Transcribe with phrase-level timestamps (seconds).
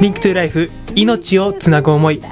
[0.00, 2.22] リンクトゥライフ命をつなぐ思い。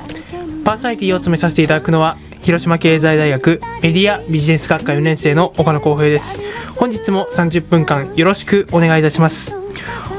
[0.65, 6.41] パーソナリティを務めさせていただくのは広島経済大学メディアビジネス学科4年生の岡野光平です。
[6.77, 9.55] 本日も30分間よろしくお願いいたします。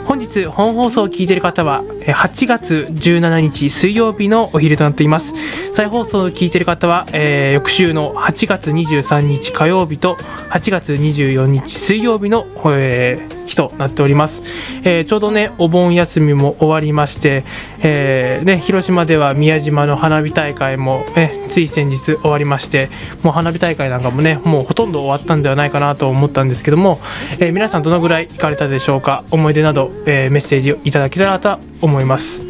[0.05, 5.33] 本日本放送を聞いている方は8月17日水曜日のお昼となっています。
[5.73, 10.17] 再放送を聞いている方は、えー翌週の8月23日火曜日と
[10.51, 14.41] 8月24日水曜日の、えー日となっております、
[14.83, 17.43] えーちょうどねお盆休みも終わりまして、
[17.81, 22.89] えーね、広島では宮島の花火大会も、ね、つい先日終わりまして
[23.23, 26.99] もう花火大会なんかもねもうほとんど終わったんではないかなと思ったんですけども、
[27.39, 32.43] え皆さんどのぐらい行かれたでしょうか思い出など、えメッセージをいただけたらと思います。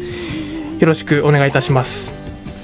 [0.78, 2.14] よろしくお願いいたします。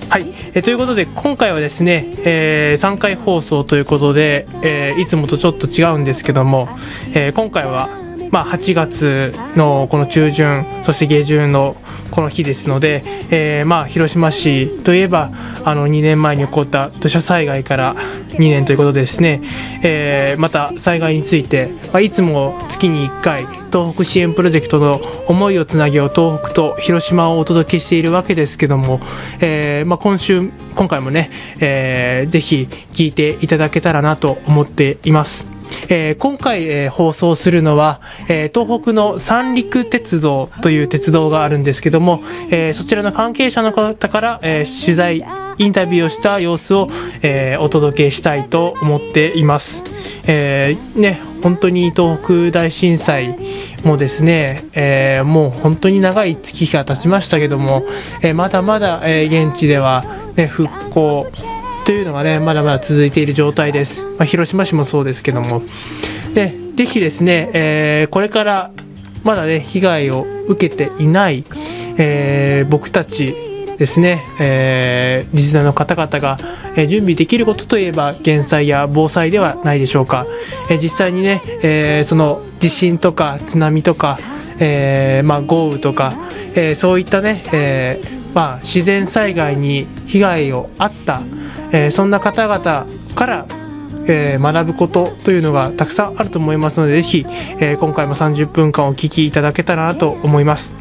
[0.08, 6.68] はい、えということで今回はですね、え3回放送ということで、えーいつもとちょっと違うんですけども、
[7.14, 7.88] えー今回は、
[8.36, 11.74] まあ、8月のこの中旬そして下旬の
[12.10, 15.30] この日ですので、えーまあ、広島市といえば
[15.64, 19.40] あの2年前に起こった土砂災害から2年ということでですね、
[19.82, 29.00] えーまた災害について、まあ、いつも月に1回東北支援プロジェクトの思いをつなげよう東北と広島をお届けしているわけですけども、
[29.40, 35.55] えーまあ、今週今回もね、えーぜひ聞いていただけたらなと思っています。
[35.88, 45.22] えー今回、えー放送するのは、えー東北の三陸鉄道という鉄道があるんですけども、えそちらの関係者の方から、え取材
[45.58, 46.88] インタビューをした様子を、
[47.22, 49.82] えお届けしたいと思っています。
[50.26, 53.36] えーね、本当に東北大震災
[53.84, 57.84] もですね、えもう本当に長い月日が経ちましたけども、
[58.22, 60.04] えまだまだ、え現地では、
[60.36, 61.26] ね、復興
[61.86, 65.62] というのがねまだまだ続いている状態です、まあ、広島市もそうですけども。
[66.34, 68.70] でぜひですね、えーこれから
[69.24, 71.44] まだね被害を受けていない、
[71.96, 73.34] えー僕たち
[73.78, 76.36] ですね、えーリスナーの方々が、
[76.76, 80.26] えー準備できることといえば減災や防災ではないでしょうか、
[80.68, 84.18] えー実際にね、えーその地震とか津波とか、
[84.58, 86.12] えーまあ、豪雨とか、
[86.54, 91.22] えーそういったね、えーまあ、自然災害に被害をあった、
[91.76, 93.46] えーそんな方々から
[94.08, 97.26] えー学ぶことというのがたくさんあると思いますのでぜひ、
[97.60, 100.72] えー今回も30分間お聞きいただけたらなと思います。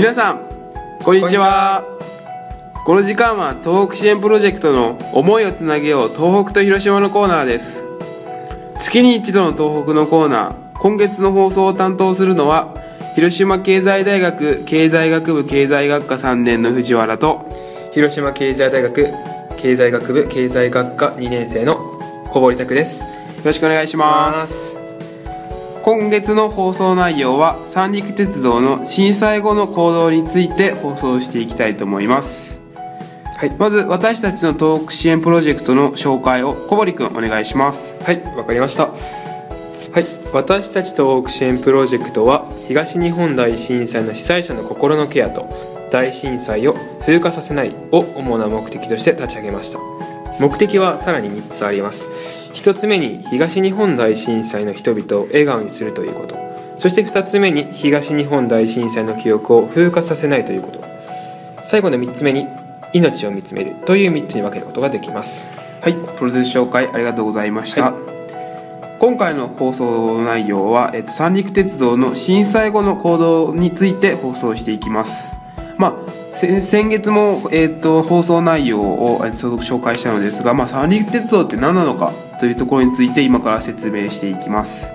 [0.01, 0.41] 皆さん
[1.03, 1.85] こんにちは。
[2.87, 7.85] この時間は東北支援プロジェクトの思いをつなげよう東北と広島のコーナーです。
[8.81, 12.75] 月に一度の東北のコーナー今月の放送を担当するのは
[13.15, 17.47] 広島経済大学経済学部経済学科3年の藤原と
[17.93, 19.13] 広島経済大学
[19.59, 21.75] 経済学部経済学科2年生の
[22.31, 23.03] 小堀拓です。
[23.03, 23.11] よ
[23.45, 24.80] ろしくお願いします
[25.83, 32.61] 今月の放送内容は三陸鉄道の震災後の行動について放送していきたいと思います。
[33.37, 33.51] はい。
[33.59, 37.97] まず私たちの東北支援プロジェクトの紹介を小堀くんお願いします。
[38.03, 38.89] はいわかりました。
[38.89, 40.05] はい
[40.35, 45.49] 私たち東北支援プロジェクトは東日本大震災の被災者の心のケアと
[45.91, 50.00] 大震災を風化させないを主な目的として立ち上げました
[50.41, 52.09] 目的はさらに3つあります。
[52.55, 56.37] 1つ目に東日本大震災の人々を笑顔にするということ。
[56.79, 60.83] そして2つ目に東日本大震災の記憶を風化させないということ。
[61.63, 62.47] 最後の3つ目に
[62.95, 63.77] 命を見つめる。
[63.85, 65.47] という3つに分けることができます。
[65.83, 75.33] はいプロセス紹介ありがとうございました、は今回の放送内容は、えっと、三陸鉄道の震災後の行動について放送していきます。
[75.79, 84.89] まあ先月も、えっと放送内容を、紹介したのですが、まあ、三陸鉄道って何なのかというところについて今から説明していきます。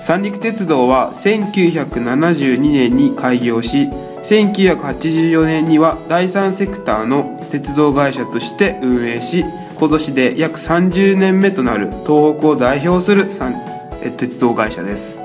[0.00, 3.88] 三陸鉄道は1972年に開業し
[4.22, 13.28] 1984年には第三セクターの鉄道会社として運営し今年で約30年目となる東北を代表する
[14.18, 15.23] 鉄道会社です。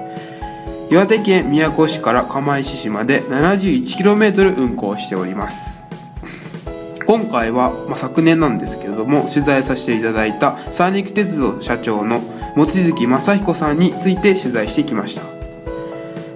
[0.91, 5.83] 岩手県宮古市から釜石市まで 71km 運行しております。
[7.05, 12.21] 今回は、まあ、昨年なんですけれども取材させていただいた三陸鉄道社長の
[12.55, 15.23] 望月正彦さんについて取材してきました。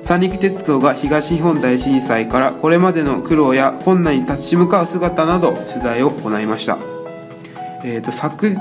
[0.04, 6.78] 三陸鉄道が東日本大震災からこれまでの苦労や困難に立ち向かう姿など取材を行いました、
[7.86, 8.56] えーと、昨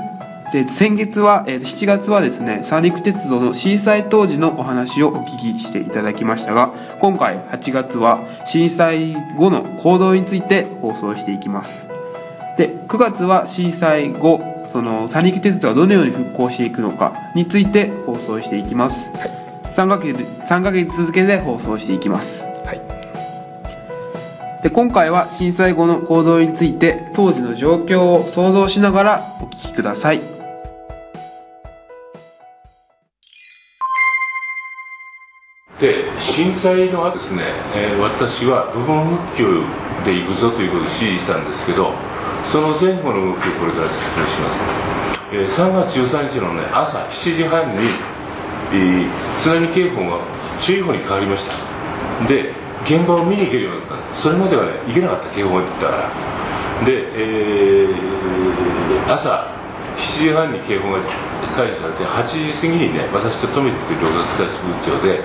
[0.55, 11.93] えー、と先月は、えー、と7月はですね三陸鉄道の震災当時のお話をお聞きしていただきましたが今回8月は震災後の行動について放送していきます。
[12.57, 19.31] で9月は震災後その三陸鉄道がどのように復興していくのかについて放送していきます、はい、
[19.73, 22.73] 3, ヶ月3ヶ月続けて放送していきます、は
[24.59, 30.32] い、で今回は震災後の行動について当時の状況を想像しながらお聞きください
[36.19, 37.43] 震災の後ですね、
[37.75, 39.63] えー、私は部分復旧
[40.05, 41.93] で行くぞということで指示したんですけど
[42.51, 44.49] その前後の動きをこれから説明しま
[45.19, 47.89] す、えー、3月13日の、ね、朝7時半に、
[48.73, 49.07] え、
[49.37, 50.19] 津波警報が
[50.61, 52.27] 注意報に変わりました。
[52.27, 52.53] で
[52.85, 53.95] 現場を見に行けるようになった。
[53.95, 56.85] んですそれまではね行けなかった警報が出たから。
[56.85, 59.47] で、えー、朝
[59.95, 60.99] 7時半に警報が
[61.55, 65.23] 解除されて8時過ぎにね私と富田という旅客施設部長で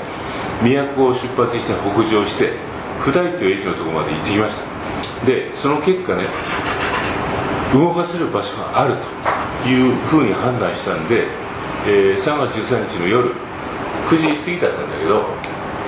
[0.63, 2.53] 宮古を出発して北上して
[3.01, 5.27] 普代という駅のところまで行ってきました。
[5.27, 6.27] でその結果ね
[7.73, 8.95] 動かせる場所がある
[9.65, 11.27] というふうに判断したんで、
[11.87, 13.35] えー、3月13日の夜
[14.09, 15.25] 9時過ぎだったんだけど、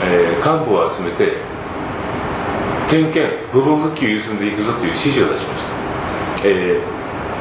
[0.02, 1.38] えー、幹部を集めて
[2.88, 6.81] 点検部分復旧優先でいくぞという指示を出しました、え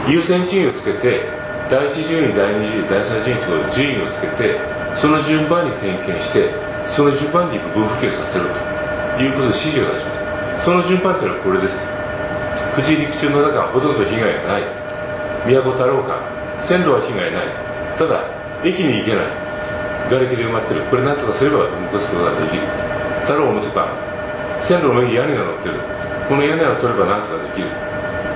[0.07, 1.25] ー、優先順位をつけて
[1.69, 4.59] 第1順位第2順位第3順位と順位をつけて
[4.95, 11.87] その順番に点検してその順番に部分復旧させるということで指示を出しましたその順番というのはこれです。
[12.75, 14.63] 富士陸中の中はほとんど被害がない。
[15.47, 16.19] 都太郎間
[16.59, 17.47] 線路は被害ない。
[17.95, 18.27] ただ
[18.63, 19.31] 駅に行けない。
[20.11, 20.83] 瓦礫で埋まってる。
[20.91, 22.67] これ何とかすれば動かすことができる。
[23.23, 23.87] 太郎のとか
[24.59, 25.79] 線路の上に屋根が乗ってる。
[26.27, 27.71] この屋根を取れば何とかできる。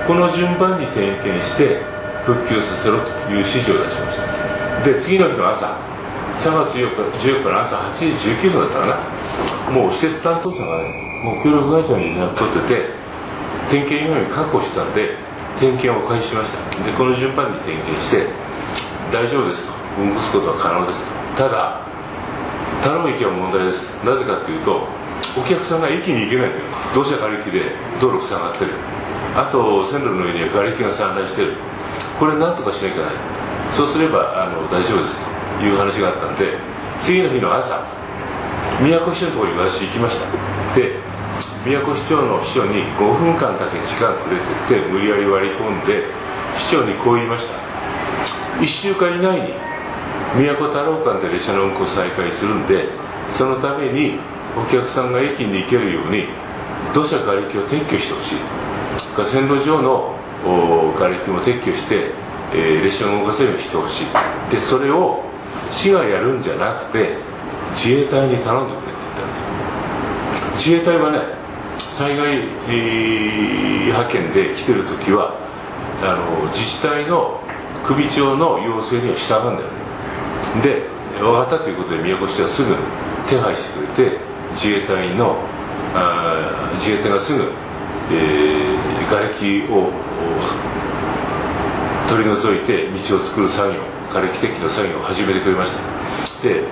[0.08, 1.84] この順番に点検して
[2.24, 4.80] 復旧させろという指示を出しました。
[4.80, 5.93] で次の日の朝。
[6.36, 8.06] 3月14日 ,14 日の朝8時
[8.48, 9.72] 19分だったかな。
[9.72, 10.88] もう施設担当者がね
[11.24, 12.90] もう協力会社に連絡取ってて
[13.70, 15.16] 点検以外に確保したんで
[15.58, 16.84] 点検を開始しました。
[16.84, 18.28] でこの順番に点検して
[19.10, 19.72] 大丈夫ですと。
[19.96, 21.04] 運ぶすことは可能です
[21.36, 21.44] と。
[21.44, 21.86] ただ
[22.82, 23.88] 太郎駅は問題です。
[24.04, 24.88] なぜかというと
[25.38, 26.62] お客さんが駅に行けないという。
[26.94, 28.72] 土砂がれきで道路塞がってる。
[29.34, 31.54] あと線路の上には瓦礫が散乱してる。
[32.20, 33.14] これ何とかしなきゃいけない。
[33.72, 35.33] そうすればあの大丈夫ですと。
[35.62, 36.58] いう話があったんで
[37.00, 37.86] 次の日の朝
[38.80, 40.26] 宮古市長のところに私行きました。
[40.74, 40.98] で
[41.64, 46.04] 宮古市長の秘書に5分間だけ時間くれてって無理やり割り込んで
[46.56, 47.54] 市長にこう言いました。
[48.60, 49.54] 1週間以内に
[50.36, 52.88] 宮古太郎間で列車の運行再開するんで
[53.36, 54.18] そのために
[54.56, 56.28] お客さんが駅に行けるように
[56.92, 58.36] 土砂瓦礫を撤去してほしい。
[59.30, 60.14] 線路上の
[60.96, 62.10] 瓦礫も撤去して、
[62.52, 64.06] えー、列車を動かせるようにしてほしい。
[64.50, 65.22] でそれを
[65.70, 67.18] 市がやるんじゃなくて
[67.72, 69.28] 自衛隊に頼んでくれって言ったん
[70.52, 70.68] です。
[70.68, 71.20] 自衛隊はね
[71.78, 72.42] 災害、
[73.86, 75.36] 派遣で来てる時は
[76.02, 77.40] あの自治体の
[77.86, 79.84] 首長の要請には従うんだよね。
[80.62, 82.74] で分かったということで宮古市はすぐ
[83.28, 84.18] 手配してくれて
[84.52, 85.36] 自衛隊の
[85.94, 87.52] あ自衛隊がすぐ、
[88.10, 89.92] えー、瓦礫を
[92.08, 95.78] 取り除いて道を作る作業瓦礫撤去の作業を始めてくれました。
[96.42, 96.64] で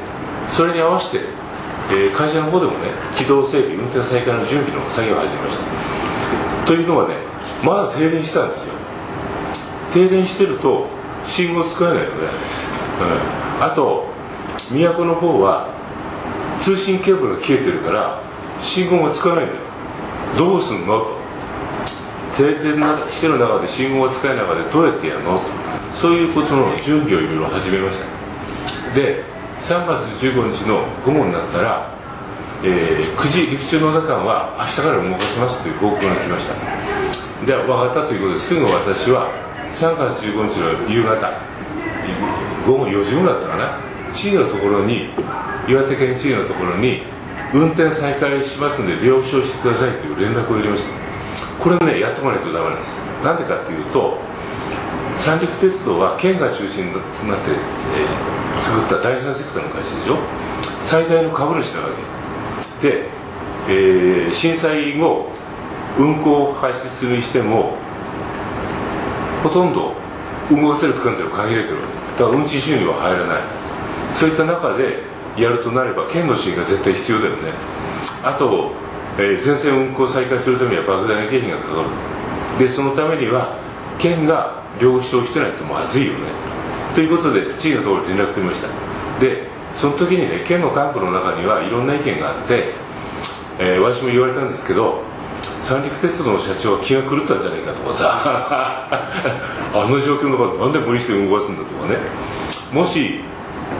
[0.52, 1.42] それに合わせて
[1.90, 6.66] えー、会社の方でもね軌道整備運転再開の準備の作業を始めました。
[6.66, 7.16] というのはね
[7.64, 8.75] まだ停電してたんですよ。
[9.92, 10.87] 停電してると
[11.25, 12.16] 信号使えないよね、
[13.58, 14.06] うん、あと
[14.70, 15.68] 都の方は
[16.61, 18.22] 通信ケーブルが切れてるから
[18.61, 19.61] 信号がつかないんだよ。
[20.38, 21.00] どうすんの？
[21.00, 21.18] と
[22.37, 22.76] 停電
[23.11, 25.40] してる中で信号が使えない中でどうやってやるの？
[25.40, 25.42] と
[25.94, 28.94] そういうことの準備をいろいろ始めました。
[28.94, 29.25] で
[29.61, 31.94] 3月15日の午後になったら、
[32.64, 36.54] えー、9時陸中の中は明日から動かしますという報告が来ました。
[37.46, 39.30] で分かったということですぐ私は
[39.70, 41.40] 3月15日の夕方
[42.66, 43.78] 午後4時頃だったかな
[44.12, 45.11] 知事のところに
[45.68, 47.02] 岩手県知事のところに
[47.52, 51.02] 運転再開しますんで了承してくださいという連絡を入れました。
[51.62, 52.96] これねやっとかないとダメなんです。
[53.25, 54.18] なんでかっていうと
[55.19, 60.19] 三陸鉄道は県が中心になって、えー作った第三セクターの会社でしょ？
[60.83, 61.88] 最大の株主なわ
[62.81, 62.88] け。
[62.88, 63.09] で、
[63.69, 65.31] えー震災後
[65.99, 67.76] 運行を廃止するにしても
[69.42, 69.95] ほとんど
[70.50, 72.23] 動かせる区間というのは限られてるわけ。
[72.23, 73.42] だから運賃収入は入らない。
[74.14, 75.02] そういった中で
[75.37, 77.52] やるとなれば県の支援が絶対必要だよね。
[78.23, 78.73] あと、
[79.19, 81.83] えー全線運行再開するためには莫大な経費がかか
[82.59, 82.69] る。
[82.69, 83.59] でそのためには
[83.99, 86.18] 県が了承してないとまずいよね。
[86.94, 88.68] ということで知事のところに連絡取りました。
[89.20, 92.74] でその時にね県の幹部の中にはいろんな意見があって、
[93.58, 95.02] えー私も言われたんですけど
[95.62, 98.88] 三陸鉄道の社長は気が狂ったんじゃないかとかさ
[99.74, 101.98] あの状況の場でなんで無理して動かすんだとかね。
[102.72, 103.20] もし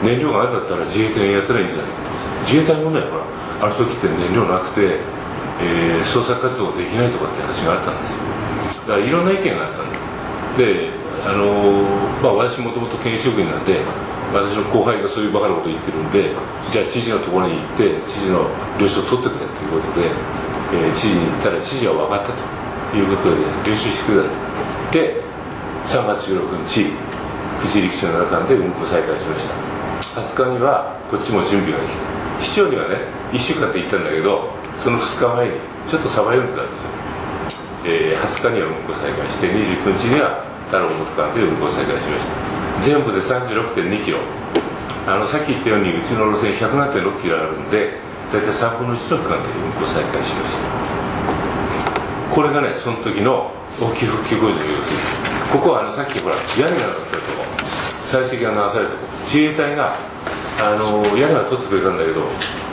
[0.03, 2.09] 燃料があんだったら自衛隊がやったらいいんじゃないかとか
[2.45, 4.99] 自衛隊もねほらある時って燃料なくて、
[5.61, 8.17] えー捜索活動できないとかって話があったんですよ。
[8.87, 9.99] だからいろんな意見があったんだ。
[10.57, 10.89] で
[11.25, 11.83] あの
[12.21, 13.81] まあ私もともと県職員なんで
[14.33, 16.35] 私の後輩がそういうバカなこと言ってるんで
[16.71, 20.09] じゃあ知事のところに行って知事の了承を取ってくれということで、
[20.73, 23.37] えー知事に言ったら知事は分かったということで
[23.69, 24.53] 了承してくれたんです
[24.93, 25.23] で
[25.85, 27.13] 3月16日
[27.61, 29.73] 富士陸地の中で運行再開しました。
[30.19, 32.43] 20日にはこっちも準備ができた。
[32.43, 32.97] 市長にはね
[33.31, 35.53] 1週間って言ったんだけどその2日前に
[35.87, 36.89] ちょっとさば読んでたんですよ。
[37.85, 42.33] えー20日には運行再開して29日には太郎本間で運行再開しました。
[42.81, 44.19] 全部で36.2キロ。
[45.05, 47.99] あのさっき言ったようにうちの路線107.6キロあるんで
[48.31, 50.63] 大体3分の1の区間で運行再開しました。
[52.33, 57.43] これがねその時の大きい復旧工事の様子ですここはあのさっきほら屋根がなかったとこ。
[58.07, 59.07] 採石が流されたとこ。
[59.25, 59.97] 自衛隊が
[60.59, 62.21] あの屋根は取ってくれたんだけど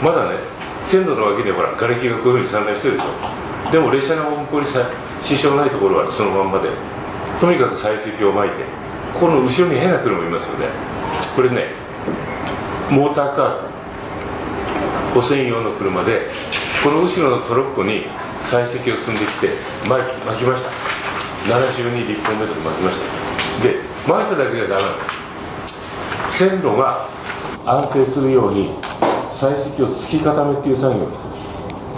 [0.02, 0.38] まだね
[0.86, 3.49] 線路の脇にほら瓦礫がこういうふうに散乱してるでしょ。
[3.70, 4.66] でも列車の運行に
[5.22, 6.70] 支障ないところはそのまんまで
[7.40, 8.64] とにかく採石を巻いて
[9.18, 10.66] この後ろに変な車いますよね。
[11.36, 11.68] これね
[12.90, 13.70] モーターカーと
[15.14, 16.30] 補選用の車で
[16.82, 18.06] この後ろのトロッコに
[18.42, 19.50] 採石を積んできて
[19.88, 20.70] 巻き巻きました。
[21.48, 23.62] 72立方メートル巻きました。
[23.62, 24.82] で巻いただけじゃダメ
[26.30, 27.08] 線路が
[27.66, 28.70] 安定するように
[29.30, 31.26] 採石を突き固めっていう作業をす。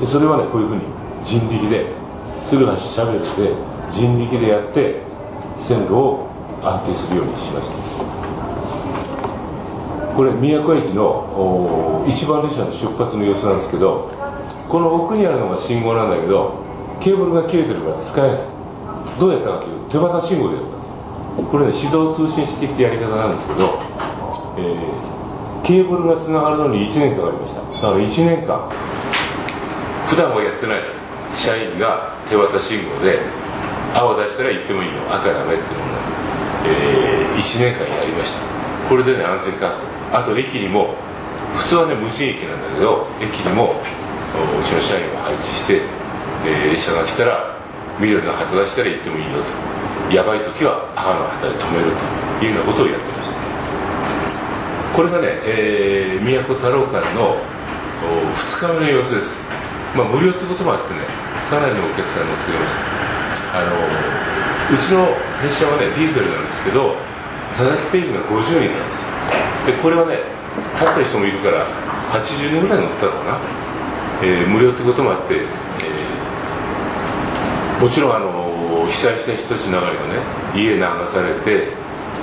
[0.01, 0.83] でそれはねこういうふうに
[1.25, 1.87] 人力で
[2.49, 3.55] 鶴橋シャベルで
[3.91, 5.03] 人力でやって
[5.59, 6.29] 線路を
[6.63, 7.77] 安定するようにしました。
[10.17, 14.11] これ宮古駅の一番列車の出発の様子なんですけど
[14.69, 16.61] この奥にあるのが信号なんだけど
[17.01, 18.41] ケーブルが切れてるから使えない。
[19.19, 20.93] どうやったかというと手渡信号でやったんです。
[21.51, 23.81] これね指導通信式ってやり方なんですけど、
[24.59, 25.13] えー
[25.63, 27.61] ケーブルがつながるのに1年かかりました。
[27.61, 28.69] だから1年間
[30.09, 30.83] 普段はやってない
[31.35, 33.21] 社員が手渡し信号で
[33.95, 35.95] 青出したら行ってもいいの赤ダメっていうのをね、
[36.67, 38.41] え1年間やりました。
[38.89, 39.77] これでね安全確
[40.11, 40.17] 保。
[40.17, 40.95] あと駅にも
[41.55, 43.75] 普通はね無人駅なんだけど駅にも
[44.61, 45.83] うちの社員を配置して、
[46.47, 47.57] えー列車が来たら
[48.01, 49.39] 緑の旗出したら行ってもいいよ
[50.09, 50.15] と。
[50.15, 51.93] やばい時は赤の旗で止める
[52.41, 53.43] というようなことをやってました。
[54.93, 57.37] これがね、えー、宮古太郎間の
[58.03, 59.41] 2日目の様子です、
[59.97, 61.01] まあ、無料ってこともあってね
[61.51, 62.81] かなりのお客さん乗ってくれました。
[63.59, 63.73] あの
[64.73, 65.09] うちの
[65.43, 66.97] 列車はねディーゼルなんですけど
[67.55, 69.05] 座席定員が50人なんです。
[69.67, 70.19] でこれはね
[70.75, 71.67] 立った人もいるから
[72.13, 73.41] 80人ぐらい乗ったのかな、
[74.23, 75.47] えー無料ってこともあって、えー
[77.83, 80.21] もちろんあの被災した人たちの中にはね
[80.55, 80.81] 家流
[81.11, 81.73] されて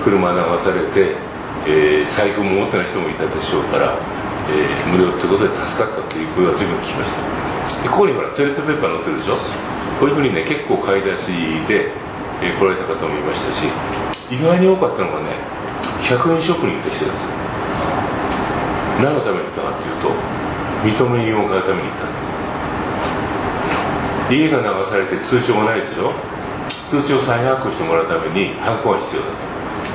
[0.03, 1.17] 車流されて、
[1.67, 3.97] えー財布も持ってない人もいたでしょうから、
[4.49, 7.38] えー無料ってことで助かったっていう声は随分聞きました。
[7.83, 9.37] でここにほらトイレットペーパー載ってるでしょ？
[9.99, 11.27] こういうふうにね結構買い出し
[11.67, 11.91] で、
[12.41, 13.63] えー来られた方もいましたし
[14.31, 15.35] 意外に多かったのがね
[16.03, 17.27] 100円ショップに行った人です
[19.03, 20.11] 何のために行ったかっていうと
[20.83, 22.29] 認め印を買うために行ったんです。
[24.31, 26.13] 家が流されて通帳がないでしょ？
[26.87, 29.27] 通帳を再発行してもらうためにハンコが必要だ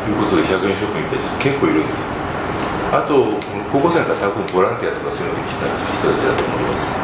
[0.04, 2.04] ということで100円ショップに行った人結構いるんです。
[2.93, 3.40] あと
[3.73, 5.66] 高校生なんか多分ボランティアとかそういうのに来た
[5.97, 6.95] 人たちだと思います。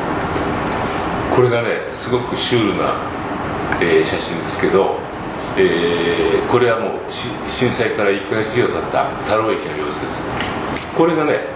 [1.41, 3.01] これがねすごくシュールな、
[3.81, 4.99] えー写真ですけど、
[5.57, 7.11] えーこれはもう
[7.51, 10.23] 震災から1ヶ月以上経った太郎駅の様子です。
[10.95, 11.47] これがね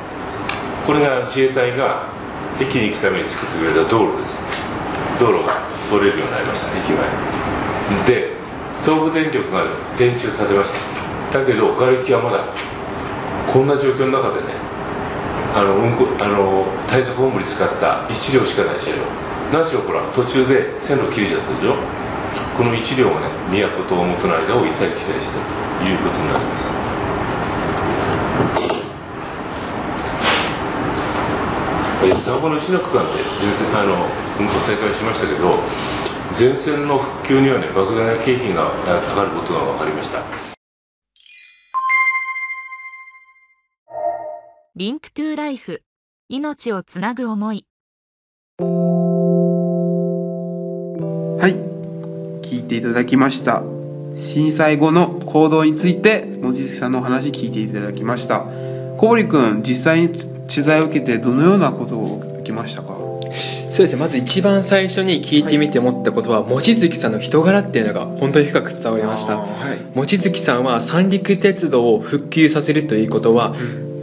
[0.87, 2.09] これが自衛隊が
[2.59, 4.38] 駅に行くために作ってくれた道路です。
[5.21, 5.61] 道路が
[5.91, 6.91] 通れるようになりました駅
[8.09, 8.09] 前。
[8.09, 8.33] で
[8.87, 9.67] 東武電力が
[9.99, 10.73] 電柱立てまし
[11.31, 11.41] た。
[11.41, 12.47] だけど瓦礫はまだ
[13.53, 14.55] こんな状況の中でね
[15.55, 19.24] あの、うんこ、あの対策本部に使った1両しかない車両。
[19.54, 21.76] 何しろほら途中で線路切れちゃったでしょ？
[22.58, 26.75] この1両をね都と大本の間を行ったり来たりしたということになります。
[32.25, 33.94] 双子の石の区間で全線あの
[34.40, 35.61] 運行再開しましたけど
[36.37, 40.20] 全線の復旧にはね莫大な経費がかかることが分かりました。
[44.75, 45.84] リンクトゥライフ
[46.28, 47.68] 命をつなぐ思い。
[51.44, 51.56] はい。
[52.40, 53.62] 聞いていただきました。
[54.16, 58.46] 震災後の行動について望月さんのお話聞いていただきました。
[58.96, 62.94] 小堀君実際に取材を受けてどのようなことを受けましたか？
[62.94, 64.00] そうですね。
[64.00, 69.36] まず一番最初に聞いてみて思ったことは、望月さんの人柄っていうのが本当に深く伝わりました。
[69.36, 69.50] はい。
[69.94, 73.54] 望月さんは三陸鉄道を復旧させるということは、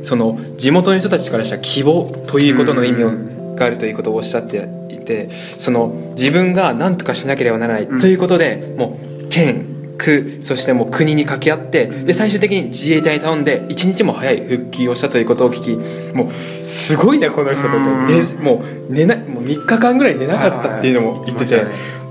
[0.04, 3.12] その地元の人たちからしたら希望ということの意味を
[3.56, 16.32] があるということをおっしゃっていてその自分が何とかしなければならないということで、もう県区そしてもう国に掛け合ってで最終的に自衛隊に頼んで一日も早い復旧をしたということを聞きもう
[16.64, 21.66] すごいなこの人ともう寝なもう3日間ぐらい寝なかったっていうのも言ってて、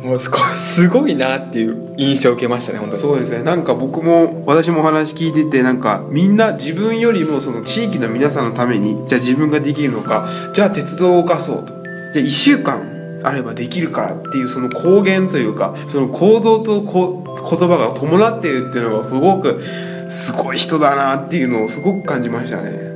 [0.04, 3.02] もうすごいすごいなっていう印象を受けましたね本当に。
[3.02, 3.42] そうですね。
[3.42, 11.79] なんか僕も私もお話聞いててなんかみんな自分よりもその地域の皆さんのためにじゃあ自分ができるのかじゃあ鉄道を動かそうと
[12.12, 19.62] じゃあ1週間あればできるからっていうその公言というかその行動とこ言葉が伴っているっていうのがすごく
[20.09, 22.90] すごい人だなっていうのをすごく感じましたね。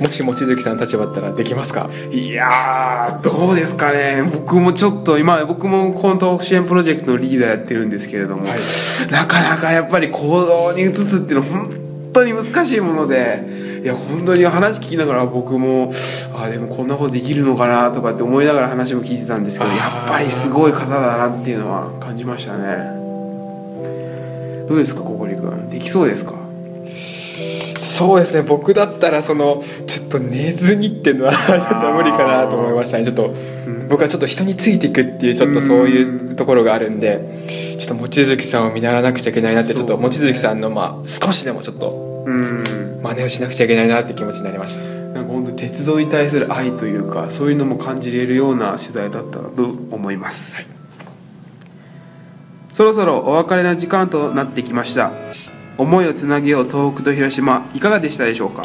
[0.00, 1.90] もし望月さんの立場だったらできますか？
[2.10, 4.22] いやーどうですかね。
[4.22, 8.58] 僕もちょっと今僕もこの東北支援プロジェクトのリーダーやってるんですけれども、はい。
[9.10, 15.90] なかなかやっぱり行動に移すっていうのは本当に難しいものでいや本当に話聞きながら僕も
[16.34, 22.98] あーでもこんなことできるのかなとかって思いながら話も聞いてたんですけどやっぱりすごい方だなっていうのは感じましたね。
[24.68, 25.70] どうですか小堀君。
[25.70, 26.34] できそうですか？
[27.76, 28.42] そうですね。
[28.42, 33.04] 僕だったらそのちょっと寝ずにっていうのはちょっと無理かなと思いましたね。
[33.04, 33.34] ちょっと
[33.88, 43.00] 僕はちょっと人についていくっていうちょっとそういうところがあるんでちょっと望月さんを見習わなくちゃいけないなってちょっと望月さんのまあ少しでもちょっとうん。
[43.02, 44.98] 真似をしなくちゃいけないなって気持ちになりました。
[45.08, 50.66] なんか本当鉄道に対する愛というかそういうのも感じれるような取材だったと思います、
[52.72, 55.10] そろそろお別れの時間となってきました。
[55.78, 58.64] 思いをつなげよう東北と広島いかがでしたでしょうか？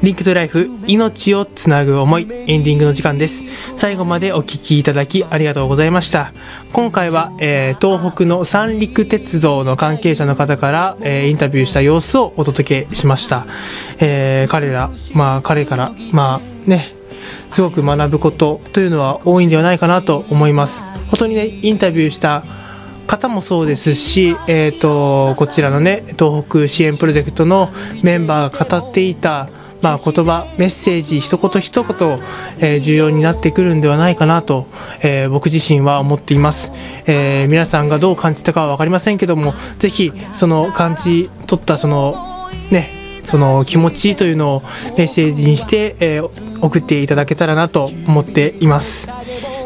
[0.03, 3.45] Link to Life 命をつなぐ思いエンディングの時間です。
[3.77, 6.33] 最後までお聞きいただきありがとうございました。
[6.73, 13.47] 今回は、えー東北の三陸鉄道の関係者の方から、えーインタビューした様子をお届けしました、
[14.01, 16.97] えー彼らまあ彼からまあね
[17.53, 20.83] すごく学ぶことというのは多いんではないかなと思います。
[20.83, 22.43] 本当にねインタビューした
[23.07, 27.69] 方もそうですし、えー、とこちらのね東北支援プロジェクトの
[28.03, 29.49] メンバーが語っていた、
[29.83, 32.19] まあ、言葉メッセージ一言一言、
[32.61, 34.67] えー重要になってくるんではないかなと、
[35.03, 36.71] えー僕自身は思っています、
[37.07, 44.63] えー皆さんがどう感じたかは分かりませんけども是非その感じ取ったそのねその気持ちというのを
[44.97, 46.21] メッセージにして、え
[46.61, 49.09] 送っていただけたらなと思っています。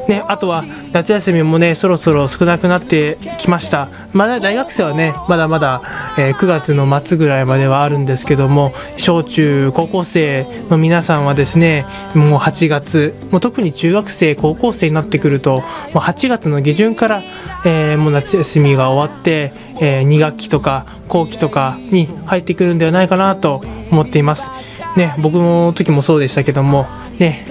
[0.08, 3.88] ね、あとは夏休みもねそろそろ少なくなってきました。
[4.12, 5.82] まだ大学生はねまだまだ、
[6.16, 15.62] えー9月の末ぐらいまではあるんですけども小中高校生の皆さんはですねもう8月もう特に中学生高校生になってくるとも
[15.94, 17.22] う8月の下旬から、
[17.64, 24.50] えーもう夏休みが終わって、え2学期とか後期とかに入ってくるんではないかなと思っています。
[24.96, 26.86] ね僕の時もそうでしたけども
[27.18, 27.46] ね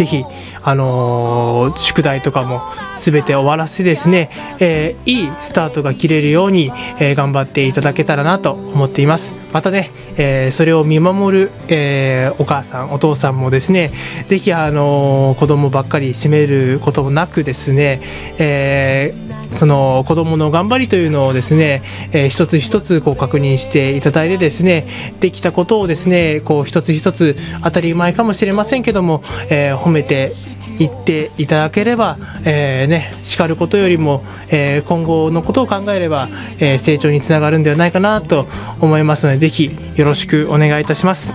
[0.00, 0.24] ぜひ、
[0.62, 2.62] あのー宿題とかも
[2.98, 9.34] 全て終わらせてですね、えーいいスタートが切れるように、えー頑張っていただけたらなと思っています。
[9.52, 13.90] またね、えーそれを見守る、えーお母さんお父さんもですね
[14.28, 18.00] ぜひ、あのー子供ばっかり責めることもなくですね、
[18.38, 24.86] えーその子供の頑張りというのをですね、えー一つ一つこう確認していただいてですね
[25.20, 30.32] できたことをですねこう一つ一つ当たり前かもしれませんけども、えー褒めて
[30.80, 38.46] いっていただければ、えーね、叱ることよりも、えー今後のことを考えれば、えー成長につながるんではないかなと
[38.80, 41.34] 思いますのでぜひよろしくお願いいたします。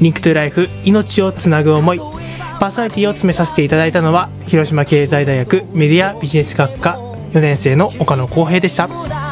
[0.00, 6.98] リンクトゥライフ命をつなぐ思いパーソナリティを詰めさせていただいたのは広島経済大学メディアビジネス学科
[7.32, 9.27] 4年生の岡野光平でした。